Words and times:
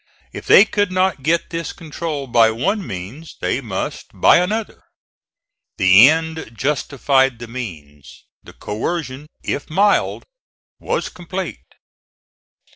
If 0.33 0.47
they 0.47 0.65
could 0.65 0.91
not 0.91 1.21
get 1.21 1.51
this 1.51 1.73
control 1.73 2.25
by 2.25 2.49
one 2.49 2.87
means 2.87 3.37
they 3.39 3.61
must 3.61 4.07
by 4.19 4.37
another. 4.37 4.81
The 5.77 6.09
end 6.09 6.49
justified 6.57 7.37
the 7.37 7.47
means. 7.47 8.25
The 8.41 8.53
coercion, 8.53 9.27
if 9.43 9.69
mild, 9.69 10.23
was 10.79 11.07
complete. 11.07 11.75